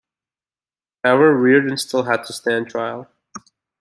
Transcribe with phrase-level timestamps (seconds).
[1.03, 3.07] However, Reardon still had to stand trial.